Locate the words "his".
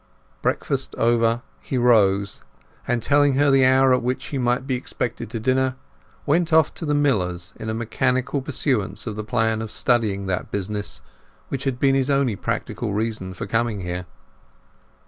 11.93-12.09